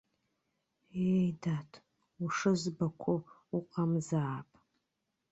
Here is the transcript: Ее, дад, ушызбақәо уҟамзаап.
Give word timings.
Ее, 1.01 1.27
дад, 1.41 1.71
ушызбақәо 2.23 3.15
уҟамзаап. 3.57 4.49